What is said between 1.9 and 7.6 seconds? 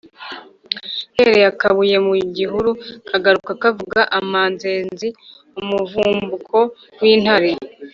mu gihuru kagaruka kavuga amanzenzi-Umuvumbuko w'intare.